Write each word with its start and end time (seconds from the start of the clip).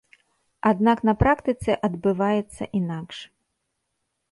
Аднак 0.69 1.03
на 1.09 1.13
практыцы 1.25 1.77
адбываецца 1.89 2.63
інакш. 2.83 3.17